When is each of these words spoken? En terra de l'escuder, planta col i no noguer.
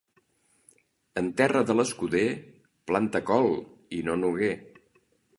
En 1.21 1.27
terra 1.41 1.59
de 1.69 1.75
l'escuder, 1.79 2.23
planta 2.91 3.21
col 3.27 3.53
i 3.99 3.99
no 4.07 4.15
noguer. 4.23 4.49